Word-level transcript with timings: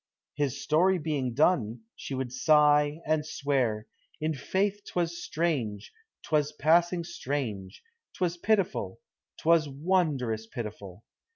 His 0.33 0.59
story 0.59 0.97
being 0.97 1.35
done, 1.35 1.81
she 1.95 2.15
would 2.15 2.33
sigh, 2.33 3.01
and 3.05 3.23
swear, 3.23 3.85
"in 4.19 4.33
faith, 4.33 4.81
'twas 4.83 5.23
strange 5.23 5.93
'twas 6.25 6.53
passing 6.53 7.03
strange; 7.03 7.83
'twas 8.17 8.35
pitiful 8.37 8.99
'twas 9.39 9.69
wondrous 9.69 10.47
pitiful!" 10.47 11.03